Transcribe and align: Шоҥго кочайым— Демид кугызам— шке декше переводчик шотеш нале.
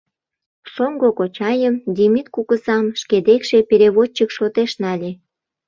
Шоҥго 0.73 1.09
кочайым— 1.19 1.75
Демид 1.95 2.27
кугызам— 2.35 2.85
шке 3.01 3.17
декше 3.27 3.57
переводчик 3.69 4.29
шотеш 4.37 4.71
нале. 4.81 5.11